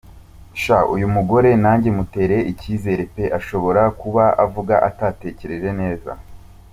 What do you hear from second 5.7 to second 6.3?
neza.